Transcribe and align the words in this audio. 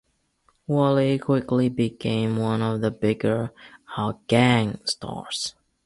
Wally 0.65 1.19
quickly 1.19 1.69
became 1.69 2.37
one 2.37 2.63
of 2.63 2.81
the 2.81 2.89
bigger 2.89 3.51
"Our 3.95 4.17
Gang" 4.27 4.79
stars. 4.83 5.53